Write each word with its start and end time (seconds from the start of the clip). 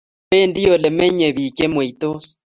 Bendi 0.31 0.61
Ole 0.73 0.89
menyei 0.97 1.35
bik 1.35 1.53
chemweitos 1.57 2.25